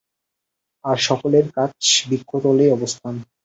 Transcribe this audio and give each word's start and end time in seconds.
আর 0.85 0.97
সকলের 1.07 1.45
আজ 1.55 1.73
বৃক্ষতলেই 2.09 2.69
অবস্থান। 2.71 3.15